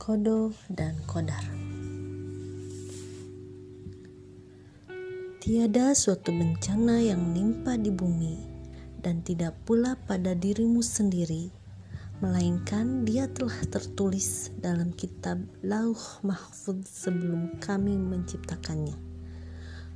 Kodo 0.00 0.56
dan 0.72 0.96
Kodar. 1.04 1.44
Tiada 5.44 5.92
suatu 5.92 6.32
bencana 6.32 7.04
yang 7.04 7.20
menimpa 7.20 7.76
di 7.76 7.92
bumi 7.92 8.40
dan 9.04 9.20
tidak 9.20 9.60
pula 9.68 10.00
pada 10.08 10.32
dirimu 10.32 10.80
sendiri, 10.80 11.52
melainkan 12.24 13.04
dia 13.04 13.28
telah 13.28 13.60
tertulis 13.68 14.48
dalam 14.56 14.88
kitab 14.96 15.36
Lauh 15.60 16.24
Mahfud 16.24 16.80
sebelum 16.88 17.60
kami 17.60 17.92
menciptakannya. 18.00 18.96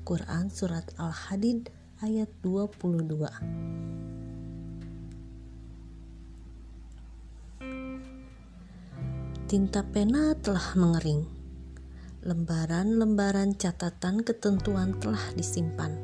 Quran 0.05 0.53
Surat 0.53 0.85
Al-Hadid 1.01 1.73
ayat 2.05 2.29
22 2.45 3.25
Tinta 9.55 9.87
pena 9.87 10.35
telah 10.35 10.75
mengering. 10.75 11.31
Lembaran-lembaran 12.27 13.55
catatan 13.55 14.27
ketentuan 14.27 14.99
telah 14.99 15.31
disimpan. 15.39 15.95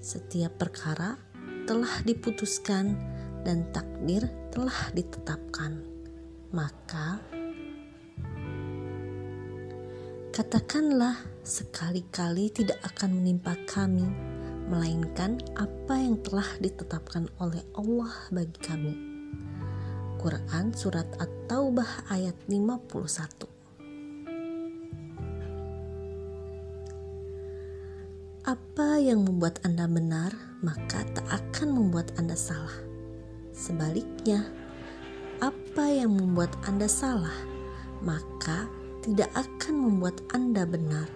Setiap 0.00 0.56
perkara 0.56 1.20
telah 1.68 2.00
diputuskan 2.00 2.96
dan 3.44 3.68
takdir 3.76 4.24
telah 4.56 4.88
ditetapkan. 4.96 5.84
Maka 6.48 7.20
katakanlah 10.32 11.20
sekali-kali 11.44 12.48
tidak 12.48 12.80
akan 12.88 13.20
menimpa 13.20 13.52
kami 13.68 14.08
melainkan 14.72 15.44
apa 15.60 16.00
yang 16.00 16.16
telah 16.24 16.48
ditetapkan 16.56 17.28
oleh 17.36 17.60
Allah 17.76 18.16
bagi 18.32 18.58
kami. 18.64 19.13
Quran 20.24 20.72
Surat 20.72 21.04
At-Taubah 21.20 22.08
ayat 22.08 22.32
51 22.48 23.44
Apa 28.48 28.96
yang 29.04 29.28
membuat 29.28 29.60
Anda 29.68 29.84
benar, 29.84 30.32
maka 30.64 31.04
tak 31.12 31.28
akan 31.28 31.76
membuat 31.76 32.16
Anda 32.16 32.40
salah. 32.40 32.72
Sebaliknya, 33.52 34.48
apa 35.44 35.92
yang 35.92 36.16
membuat 36.16 36.56
Anda 36.64 36.88
salah, 36.88 37.36
maka 38.00 38.64
tidak 39.04 39.28
akan 39.36 39.76
membuat 39.76 40.24
Anda 40.32 40.64
benar. 40.64 41.12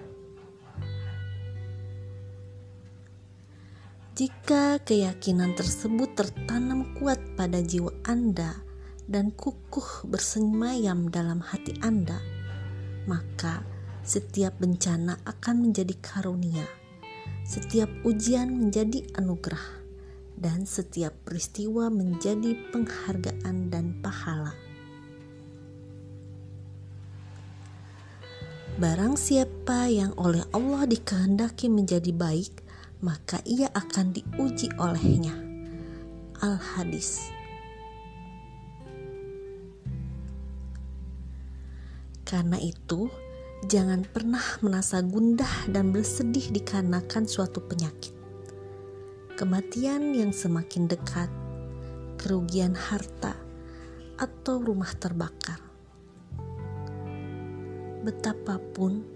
Jika 4.21 4.85
keyakinan 4.85 5.57
tersebut 5.57 6.13
tertanam 6.13 6.93
kuat 7.01 7.17
pada 7.41 7.65
jiwa 7.65 7.89
Anda, 8.05 8.68
dan 9.09 9.33
kukuh 9.33 10.05
bersemayam 10.05 11.09
dalam 11.09 11.41
hati 11.41 11.73
Anda, 11.81 12.21
maka 13.09 13.65
setiap 14.05 14.61
bencana 14.61 15.17
akan 15.25 15.65
menjadi 15.65 15.97
karunia, 16.05 16.69
setiap 17.49 17.89
ujian 18.05 18.53
menjadi 18.53 19.09
anugerah, 19.17 19.81
dan 20.37 20.69
setiap 20.69 21.17
peristiwa 21.25 21.89
menjadi 21.89 22.53
penghargaan 22.69 23.73
dan 23.73 23.97
pahala. 24.05 24.53
Barang 28.79 29.19
siapa 29.19 29.91
yang 29.91 30.15
oleh 30.15 30.47
Allah 30.55 30.87
dikehendaki 30.87 31.67
menjadi 31.67 32.15
baik, 32.15 32.63
maka 33.03 33.43
ia 33.43 33.67
akan 33.75 34.15
diuji 34.15 34.71
olehnya. 34.79 35.35
Al-Hadis 36.39 37.38
Karena 42.29 42.61
itu, 42.61 43.09
jangan 43.65 44.05
pernah 44.05 44.45
merasa 44.61 45.01
gundah 45.01 45.65
dan 45.73 45.97
bersedih 45.97 46.53
dikarenakan 46.53 47.25
suatu 47.25 47.65
penyakit. 47.65 48.13
Kematian 49.33 50.13
yang 50.13 50.37
semakin 50.37 50.93
dekat, 50.93 51.33
kerugian 52.21 52.77
harta, 52.77 53.33
atau 54.21 54.61
rumah 54.61 54.93
terbakar. 55.01 55.57
Betapapun 58.05 59.09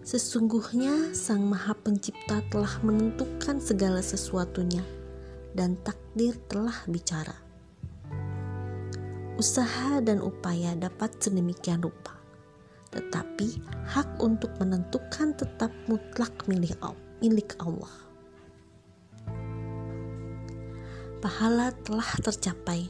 sesungguhnya 0.00 1.12
Sang 1.12 1.44
Maha 1.44 1.76
Pencipta 1.76 2.40
telah 2.48 2.80
menentukan 2.80 3.60
segala 3.60 4.00
sesuatunya 4.00 4.80
dan 5.52 5.76
takdir 5.84 6.40
telah 6.48 6.80
bicara. 6.88 7.36
Usaha 9.36 10.00
dan 10.00 10.24
upaya 10.24 10.72
dapat 10.78 11.18
sedemikian 11.20 11.84
rupa 11.84 12.13
tetapi 12.94 13.58
hak 13.90 14.22
untuk 14.22 14.54
menentukan 14.62 15.34
tetap 15.34 15.74
mutlak 15.90 16.32
milik 16.46 17.50
Allah. 17.58 17.94
Pahala 21.18 21.72
telah 21.82 22.10
tercapai 22.20 22.86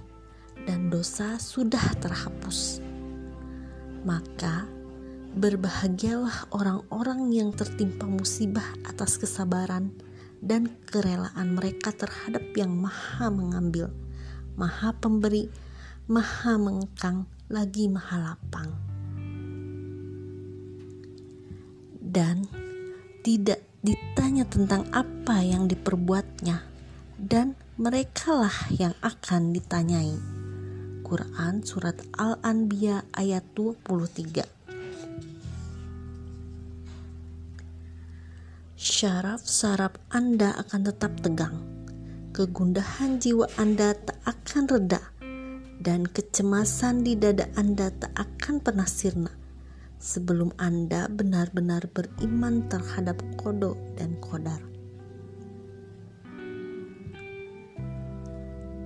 dan 0.69 0.91
dosa 0.91 1.39
sudah 1.39 1.83
terhapus. 2.03 2.83
Maka 4.05 4.69
berbahagialah 5.35 6.53
orang-orang 6.53 7.33
yang 7.33 7.51
tertimpa 7.51 8.05
musibah 8.05 8.65
atas 8.85 9.17
kesabaran 9.17 9.91
dan 10.45 10.69
kerelaan 10.85 11.57
mereka 11.57 11.91
terhadap 11.97 12.45
yang 12.53 12.75
maha 12.77 13.33
mengambil, 13.33 13.89
maha 14.61 14.93
pemberi, 14.99 15.49
maha 16.05 16.61
mengekang, 16.61 17.25
lagi 17.49 17.89
maha 17.89 18.21
lapang. 18.21 18.84
Dan 22.15 22.47
tidak 23.27 23.59
ditanya 23.83 24.47
tentang 24.47 24.87
apa 24.95 25.43
yang 25.43 25.67
diperbuatnya 25.67 26.63
dan 27.19 27.59
merekalah 27.75 28.71
yang 28.71 28.95
akan 29.03 29.51
ditanyai. 29.51 30.15
Quran 31.05 31.61
Surat 31.67 32.01
Al-Anbiya 32.17 33.05
ayat 33.13 33.45
23 33.53 34.41
Syaraf-saraf 38.73 40.01
Anda 40.09 40.57
akan 40.65 40.81
tetap 40.81 41.13
tegang. 41.21 41.61
Kegundahan 42.33 43.21
jiwa 43.21 43.47
Anda 43.61 43.95
tak 43.95 44.19
akan 44.27 44.65
reda 44.67 44.99
Dan 45.79 46.09
kecemasan 46.09 47.07
di 47.07 47.15
dada 47.15 47.47
Anda 47.55 47.95
tak 47.95 48.11
akan 48.17 48.59
pernah 48.59 48.89
sirna 48.89 49.44
sebelum 50.05 50.53
Anda 50.61 51.09
benar-benar 51.09 51.89
beriman 51.97 52.69
terhadap 52.69 53.25
kodo 53.41 53.73
dan 53.97 54.13
kodar. 54.21 54.61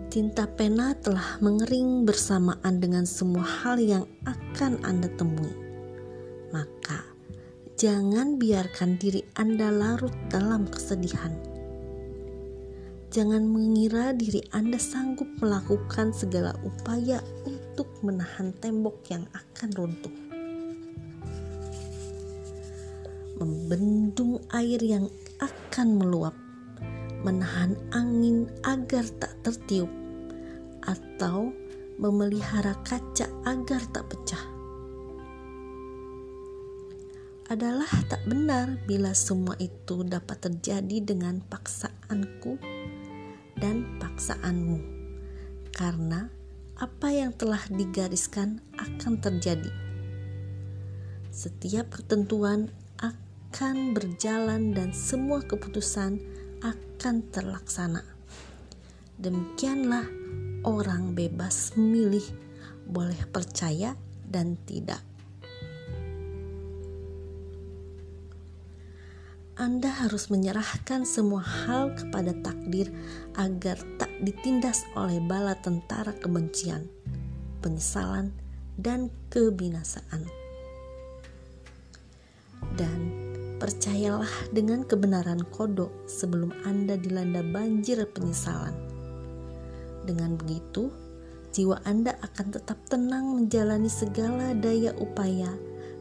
Tinta 0.09 0.47
pena 0.49 0.95
telah 0.97 1.37
mengering 1.43 2.07
bersamaan 2.07 2.81
dengan 2.81 3.05
semua 3.05 3.45
hal 3.45 3.77
yang 3.83 4.07
akan 4.25 4.81
Anda 4.87 5.11
temui. 5.19 5.53
Maka, 6.49 7.05
jangan 7.77 8.41
biarkan 8.41 8.97
diri 8.97 9.21
Anda 9.37 9.69
larut 9.69 10.15
dalam 10.33 10.65
kesedihan. 10.71 11.35
Jangan 13.13 13.45
mengira 13.45 14.17
diri 14.17 14.41
Anda 14.55 14.81
sanggup 14.81 15.29
melakukan 15.45 16.15
segala 16.17 16.57
upaya 16.65 17.21
untuk 17.45 17.89
menahan 18.01 18.57
tembok 18.65 18.97
yang 19.13 19.29
akan 19.37 19.69
runtuh 19.77 20.28
membendung 23.69 24.41
air 24.57 24.81
yang 24.81 25.13
akan 25.45 26.01
meluap, 26.01 26.33
menahan 27.21 27.77
angin 27.93 28.49
agar 28.65 29.05
tak 29.21 29.37
tertiup, 29.45 29.93
atau 30.89 31.53
memelihara 32.01 32.73
kaca 32.81 33.29
agar 33.45 33.85
tak 33.93 34.09
pecah. 34.09 34.41
Adalah 37.53 37.93
tak 38.09 38.25
benar 38.25 38.81
bila 38.89 39.13
semua 39.13 39.53
itu 39.61 40.01
dapat 40.01 40.49
terjadi 40.49 41.05
dengan 41.05 41.45
paksaanku 41.45 42.57
dan 43.61 43.85
paksaanmu, 44.01 44.81
karena 45.77 46.33
apa 46.81 47.09
yang 47.13 47.37
telah 47.37 47.61
digariskan 47.69 48.65
akan 48.81 49.21
terjadi. 49.21 49.73
Setiap 51.29 52.01
ketentuan 52.01 52.73
akan 53.49 53.97
berjalan 53.97 54.77
dan 54.77 54.93
semua 54.93 55.41
keputusan 55.41 56.21
akan 56.61 57.17
terlaksana. 57.33 58.05
Demikianlah 59.17 60.05
orang 60.69 61.17
bebas 61.17 61.73
memilih, 61.73 62.23
boleh 62.85 63.17
percaya 63.33 63.97
dan 64.29 64.61
tidak. 64.69 65.01
Anda 69.57 69.91
harus 69.97 70.29
menyerahkan 70.29 71.09
semua 71.09 71.41
hal 71.41 71.97
kepada 71.97 72.37
takdir 72.45 72.93
agar 73.35 73.81
tak 73.97 74.13
ditindas 74.23 74.85
oleh 74.93 75.25
bala 75.25 75.57
tentara 75.57 76.13
kebencian, 76.15 76.85
penyesalan, 77.65 78.29
dan 78.77 79.09
kebinasaan. 79.33 80.23
Dan 82.79 83.18
percayalah 83.59 84.31
dengan 84.55 84.87
kebenaran 84.87 85.43
kodok 85.51 85.91
sebelum 86.07 86.55
Anda 86.63 86.95
dilanda 86.95 87.43
banjir 87.43 88.01
penyesalan. 88.15 88.75
Dengan 90.07 90.39
begitu, 90.39 90.89
jiwa 91.53 91.83
Anda 91.85 92.17
akan 92.23 92.55
tetap 92.55 92.79
tenang 92.89 93.35
menjalani 93.35 93.91
segala 93.91 94.57
daya 94.57 94.95
upaya 94.97 95.53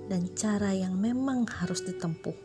dan 0.07 0.31
cara 0.38 0.71
yang 0.71 0.95
memang 0.95 1.44
harus 1.50 1.83
ditempuh. 1.83 2.38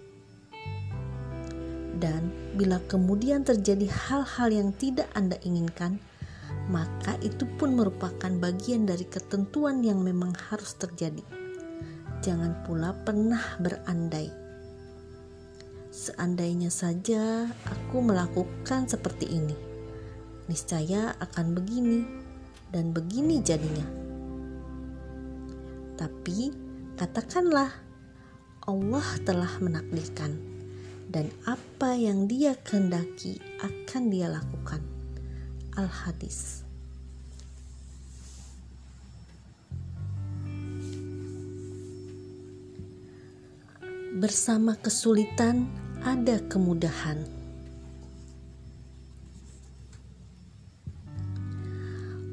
Dan 2.03 2.35
bila 2.59 2.83
kemudian 2.91 3.47
terjadi 3.47 3.87
hal-hal 3.87 4.51
yang 4.51 4.75
tidak 4.75 5.07
Anda 5.15 5.39
inginkan, 5.47 6.03
maka 6.67 7.15
itu 7.23 7.47
pun 7.61 7.79
merupakan 7.79 8.33
bagian 8.43 8.89
dari 8.89 9.07
ketentuan 9.07 9.87
yang 9.87 10.03
memang 10.03 10.35
harus 10.51 10.75
terjadi. 10.75 11.23
Jangan 12.23 12.67
pula 12.67 12.91
pernah 13.07 13.43
berandai. 13.63 14.42
Seandainya 16.03 16.67
saja 16.67 17.47
aku 17.63 18.03
melakukan 18.03 18.91
seperti 18.91 19.39
ini, 19.39 19.55
niscaya 20.51 21.15
akan 21.23 21.55
begini 21.55 22.03
dan 22.75 22.91
begini 22.91 23.39
jadinya. 23.39 23.87
Tapi 25.95 26.51
katakanlah, 26.99 27.71
Allah 28.67 29.09
telah 29.23 29.63
menakdirkan, 29.63 30.35
dan 31.07 31.31
apa 31.47 31.95
yang 31.95 32.27
Dia 32.27 32.59
kehendaki 32.59 33.39
akan 33.63 34.03
Dia 34.11 34.27
lakukan. 34.27 34.83
Al-Hadis 35.79 36.67
Bersama 44.19 44.75
kesulitan 44.75 45.82
ada 46.03 46.43
kemudahan. 46.51 47.23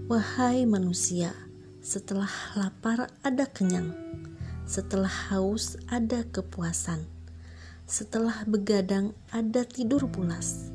Wahai 0.09 0.65
manusia, 0.65 1.37
setelah 1.77 2.33
lapar 2.57 3.13
ada 3.21 3.45
kenyang, 3.45 3.93
setelah 4.65 5.13
haus 5.29 5.77
ada 5.85 6.25
kepuasan, 6.25 7.05
setelah 7.85 8.41
begadang 8.49 9.13
ada 9.29 9.61
tidur 9.69 10.09
pulas, 10.09 10.73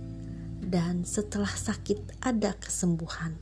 dan 0.62 1.02
setelah 1.02 1.50
sakit 1.50 2.22
ada 2.22 2.54
kesembuhan. 2.62 3.34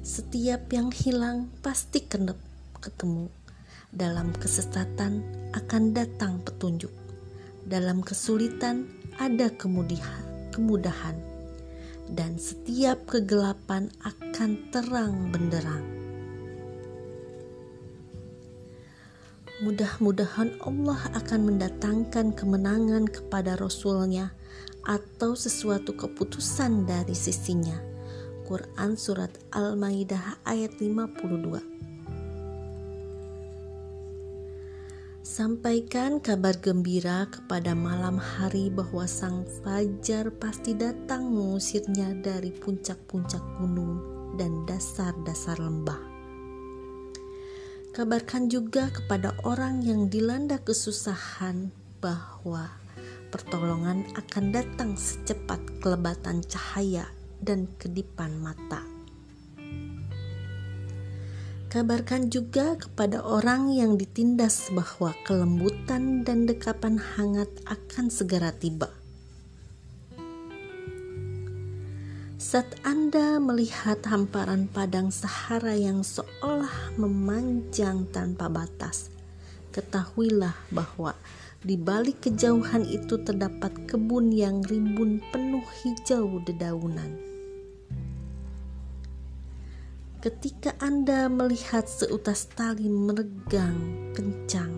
Setiap 0.00 0.72
yang 0.72 0.88
hilang 0.88 1.52
pasti 1.60 2.00
ketemu. 2.80 3.28
Dalam 3.92 4.32
kesesatan 4.32 5.41
akan 5.52 5.92
datang 5.96 6.40
petunjuk. 6.42 6.92
Dalam 7.62 8.02
kesulitan 8.02 8.90
ada 9.16 9.48
kemudahan 9.52 11.16
dan 12.12 12.36
setiap 12.36 13.08
kegelapan 13.08 13.88
akan 14.04 14.50
terang 14.74 15.30
benderang. 15.32 15.86
Mudah-mudahan 19.62 20.58
Allah 20.66 21.00
akan 21.14 21.54
mendatangkan 21.54 22.34
kemenangan 22.34 23.06
kepada 23.06 23.54
Rasulnya 23.54 24.34
atau 24.82 25.38
sesuatu 25.38 25.94
keputusan 25.94 26.82
dari 26.82 27.14
sisinya. 27.14 27.78
Quran 28.42 28.98
Surat 28.98 29.30
Al-Maidah 29.54 30.42
ayat 30.42 30.82
52 30.82 31.91
Sampaikan 35.22 36.18
kabar 36.18 36.58
gembira 36.58 37.30
kepada 37.30 37.78
malam 37.78 38.18
hari 38.18 38.74
bahwa 38.74 39.06
sang 39.06 39.46
fajar 39.62 40.34
pasti 40.34 40.74
datang 40.74 41.30
mengusirnya 41.30 42.10
dari 42.18 42.50
puncak-puncak 42.50 43.38
gunung 43.62 44.02
dan 44.34 44.66
dasar-dasar 44.66 45.62
lembah. 45.62 46.02
Kabarkan 47.94 48.50
juga 48.50 48.90
kepada 48.90 49.30
orang 49.46 49.86
yang 49.86 50.10
dilanda 50.10 50.58
kesusahan 50.58 51.70
bahwa 52.02 52.66
pertolongan 53.30 54.02
akan 54.18 54.50
datang 54.50 54.98
secepat 54.98 55.62
kelebatan 55.78 56.42
cahaya 56.50 57.06
dan 57.38 57.70
kedipan 57.78 58.42
mata. 58.42 58.91
Kabarkan 61.72 62.28
juga 62.28 62.76
kepada 62.76 63.24
orang 63.24 63.72
yang 63.72 63.96
ditindas 63.96 64.68
bahwa 64.76 65.16
kelembutan 65.24 66.20
dan 66.20 66.44
dekapan 66.44 67.00
hangat 67.00 67.48
akan 67.64 68.12
segera 68.12 68.52
tiba. 68.52 68.92
Saat 72.36 72.76
Anda 72.84 73.40
melihat 73.40 74.04
hamparan 74.04 74.68
padang 74.68 75.08
Sahara 75.08 75.72
yang 75.72 76.04
seolah 76.04 76.92
memanjang 77.00 78.04
tanpa 78.12 78.52
batas, 78.52 79.08
ketahuilah 79.72 80.52
bahwa 80.68 81.16
di 81.64 81.80
balik 81.80 82.20
kejauhan 82.20 82.84
itu 82.84 83.16
terdapat 83.24 83.72
kebun 83.88 84.28
yang 84.28 84.60
rimbun 84.60 85.24
penuh 85.32 85.64
hijau 85.80 86.36
dedaunan 86.44 87.31
Ketika 90.22 90.70
Anda 90.78 91.26
melihat 91.26 91.90
seutas 91.90 92.46
tali 92.54 92.86
meregang 92.86 94.14
kencang, 94.14 94.70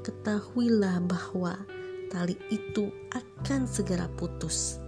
ketahuilah 0.00 0.96
bahwa 1.04 1.60
tali 2.08 2.40
itu 2.48 2.88
akan 3.12 3.68
segera 3.68 4.08
putus. 4.16 4.80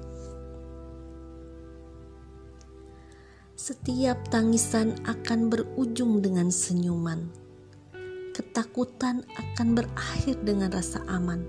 Setiap 3.60 4.16
tangisan 4.32 4.96
akan 5.04 5.52
berujung 5.52 6.24
dengan 6.24 6.48
senyuman. 6.48 7.28
Ketakutan 8.32 9.20
akan 9.36 9.68
berakhir 9.76 10.40
dengan 10.48 10.72
rasa 10.72 11.04
aman, 11.12 11.44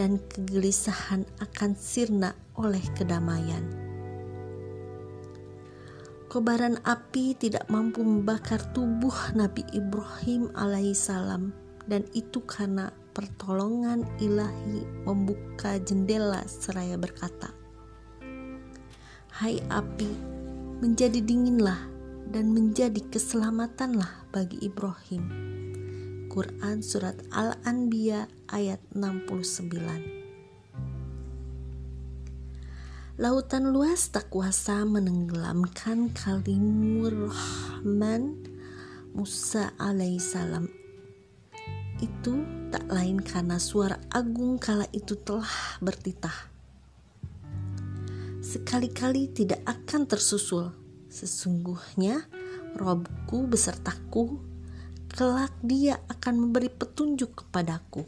dan 0.00 0.16
kegelisahan 0.32 1.28
akan 1.44 1.76
sirna 1.76 2.32
oleh 2.56 2.80
kedamaian. 2.96 3.87
Kobaran 6.28 6.76
api 6.84 7.32
tidak 7.40 7.64
mampu 7.72 8.04
membakar 8.04 8.60
tubuh 8.76 9.32
Nabi 9.32 9.64
Ibrahim 9.72 10.52
alaihissalam 10.52 11.56
dan 11.88 12.04
itu 12.12 12.44
karena 12.44 12.92
pertolongan 13.16 14.04
ilahi 14.20 14.84
membuka 15.08 15.80
jendela 15.80 16.44
seraya 16.44 17.00
berkata, 17.00 17.48
Hai 19.40 19.56
api, 19.72 20.12
menjadi 20.84 21.24
dinginlah 21.24 21.80
dan 22.28 22.52
menjadi 22.52 23.00
keselamatanlah 23.08 24.28
bagi 24.28 24.60
Ibrahim. 24.60 25.24
Quran 26.28 26.84
Surat 26.84 27.16
Al-Anbiya 27.32 28.28
ayat 28.52 28.84
69 28.92 30.17
Lautan 33.18 33.74
luas 33.74 34.14
tak 34.14 34.30
kuasa 34.30 34.86
menenggelamkan 34.86 36.14
kalimur 36.14 37.10
Rahman 37.26 38.46
Musa 39.10 39.74
alaihissalam 39.74 40.70
itu 41.98 42.46
tak 42.70 42.86
lain 42.86 43.18
karena 43.18 43.58
suara 43.58 43.98
agung 44.14 44.54
kala 44.62 44.86
itu 44.94 45.18
telah 45.18 45.50
bertitah. 45.82 46.46
Sekali-kali 48.38 49.34
tidak 49.34 49.66
akan 49.66 50.06
tersusul. 50.06 50.70
Sesungguhnya 51.10 52.22
Robku 52.78 53.50
besertaku, 53.50 54.38
kelak 55.10 55.58
dia 55.66 55.98
akan 56.06 56.46
memberi 56.46 56.70
petunjuk 56.70 57.42
kepadaku. 57.42 58.06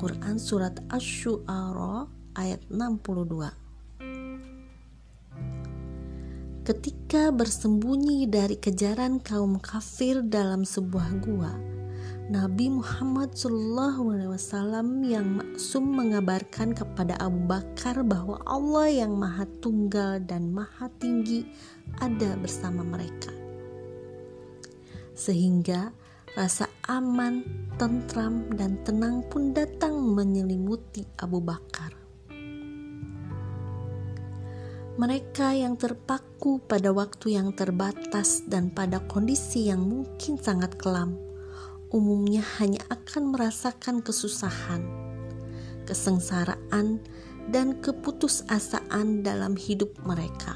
Quran 0.00 0.40
Surat 0.40 0.80
Ash-Shu'ara 0.88 2.08
ayat 2.32 2.64
62 2.72 3.61
Ketika 6.62 7.34
bersembunyi 7.34 8.30
dari 8.30 8.54
kejaran 8.54 9.18
kaum 9.18 9.58
kafir 9.58 10.22
dalam 10.22 10.62
sebuah 10.62 11.10
gua, 11.18 11.50
Nabi 12.30 12.70
Muhammad 12.70 13.34
SAW 13.34 14.70
yang 15.02 15.42
maksum 15.42 15.82
mengabarkan 15.90 16.70
kepada 16.70 17.18
Abu 17.18 17.50
Bakar 17.50 18.06
bahwa 18.06 18.38
Allah 18.46 18.86
yang 18.94 19.18
Maha 19.18 19.42
Tunggal 19.58 20.22
dan 20.22 20.54
Maha 20.54 20.86
Tinggi 21.02 21.42
ada 21.98 22.38
bersama 22.38 22.86
mereka, 22.86 23.34
sehingga 25.18 25.90
rasa 26.38 26.70
aman, 26.86 27.42
tentram, 27.74 28.46
dan 28.54 28.78
tenang 28.86 29.26
pun 29.26 29.50
datang 29.50 29.98
menyelimuti 29.98 31.10
Abu 31.18 31.42
Bakar. 31.42 32.01
Mereka 35.02 35.58
yang 35.58 35.74
terpaku 35.74 36.62
pada 36.62 36.94
waktu 36.94 37.34
yang 37.34 37.50
terbatas 37.58 38.46
dan 38.46 38.70
pada 38.70 39.02
kondisi 39.10 39.66
yang 39.66 39.82
mungkin 39.82 40.38
sangat 40.38 40.78
kelam, 40.78 41.18
umumnya 41.90 42.46
hanya 42.62 42.86
akan 42.86 43.34
merasakan 43.34 43.98
kesusahan, 43.98 44.86
kesengsaraan, 45.90 47.02
dan 47.50 47.82
keputusasaan 47.82 49.26
dalam 49.26 49.58
hidup 49.58 49.90
mereka. 50.06 50.54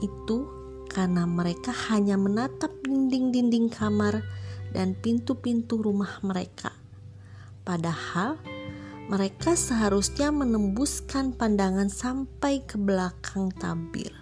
Itu 0.00 0.48
karena 0.88 1.28
mereka 1.28 1.76
hanya 1.92 2.16
menatap 2.16 2.72
dinding-dinding 2.88 3.68
kamar 3.68 4.24
dan 4.72 4.96
pintu-pintu 4.96 5.76
rumah 5.76 6.24
mereka. 6.24 6.72
Padahal 7.68 8.40
mereka 9.10 9.58
seharusnya 9.58 10.30
menembuskan 10.30 11.34
pandangan 11.34 11.90
sampai 11.90 12.62
ke 12.62 12.78
belakang 12.78 13.50
tabir 13.58 14.14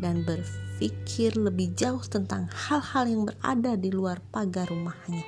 dan 0.00 0.24
berpikir 0.24 1.36
lebih 1.36 1.76
jauh 1.76 2.00
tentang 2.00 2.48
hal-hal 2.48 3.04
yang 3.04 3.28
berada 3.28 3.76
di 3.76 3.92
luar 3.92 4.24
pagar 4.32 4.72
rumahnya. 4.72 5.20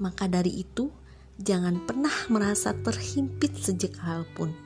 Maka 0.00 0.24
dari 0.24 0.64
itu, 0.64 0.88
jangan 1.36 1.84
pernah 1.84 2.16
merasa 2.32 2.72
terhimpit 2.72 3.52
sejak 3.60 3.92
hal 4.00 4.24
pun, 4.32 4.56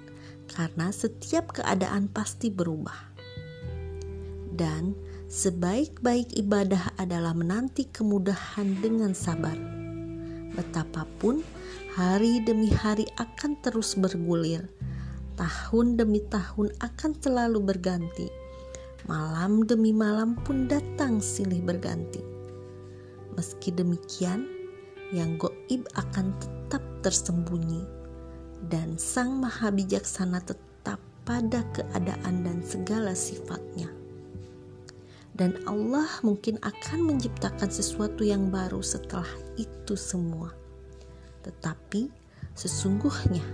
karena 0.54 0.94
setiap 0.94 1.50
keadaan 1.50 2.06
pasti 2.06 2.46
berubah. 2.46 3.10
Dan 4.54 4.94
sebaik-baik 5.26 6.30
ibadah 6.38 6.94
adalah 6.94 7.34
menanti 7.34 7.90
kemudahan 7.90 8.78
dengan 8.78 9.18
sabar 9.18 9.81
Betapapun 10.52 11.40
hari 11.96 12.44
demi 12.44 12.68
hari 12.68 13.08
akan 13.16 13.56
terus 13.64 13.96
bergulir, 13.96 14.68
tahun 15.40 15.96
demi 15.96 16.20
tahun 16.28 16.68
akan 16.76 17.10
selalu 17.24 17.72
berganti, 17.72 18.28
malam 19.08 19.64
demi 19.64 19.96
malam 19.96 20.36
pun 20.44 20.68
datang 20.68 21.24
silih 21.24 21.64
berganti. 21.64 22.20
Meski 23.32 23.72
demikian, 23.72 24.44
yang 25.08 25.40
goib 25.40 25.88
akan 25.96 26.36
tetap 26.36 26.84
tersembunyi, 27.00 27.88
dan 28.68 29.00
Sang 29.00 29.40
Maha 29.40 29.72
Bijaksana 29.72 30.44
tetap 30.44 31.00
pada 31.24 31.64
keadaan 31.72 32.44
dan 32.44 32.60
segala 32.60 33.16
sifatnya 33.16 34.01
dan 35.32 35.56
Allah 35.64 36.08
mungkin 36.20 36.60
akan 36.60 37.08
menciptakan 37.08 37.72
sesuatu 37.72 38.20
yang 38.20 38.52
baru 38.52 38.84
setelah 38.84 39.28
itu 39.56 39.96
semua. 39.96 40.52
Tetapi 41.40 42.12
sesungguhnya 42.52 43.44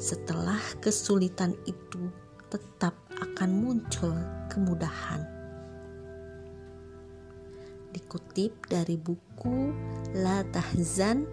setelah 0.00 0.58
kesulitan 0.82 1.54
itu 1.68 2.10
tetap 2.50 2.96
akan 3.20 3.50
muncul 3.52 4.10
kemudahan. 4.50 5.22
Dikutip 7.90 8.70
dari 8.70 8.98
buku 8.98 9.74
La 10.18 10.42
Tahzan, 10.50 11.26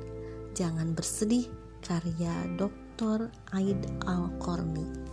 Jangan 0.57 0.97
Bersedih 0.97 1.45
karya 1.85 2.33
Dr. 2.57 3.29
Aid 3.53 3.81
Al-Qarni. 4.09 5.06